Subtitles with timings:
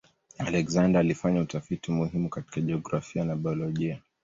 [0.39, 3.99] Alexander alifanya utafiti muhimu katika jiografia na biolojia.